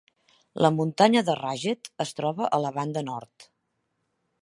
[0.65, 3.51] La muntanya de Ragged es troba a la banda nord.